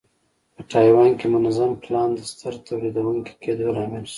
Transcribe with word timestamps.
په 0.55 0.61
تایوان 0.71 1.11
کې 1.19 1.27
منظم 1.35 1.71
پلان 1.83 2.09
د 2.15 2.19
ستر 2.31 2.53
تولیدوونکي 2.67 3.33
کېدو 3.43 3.65
لامل 3.75 4.03
شو. 4.07 4.09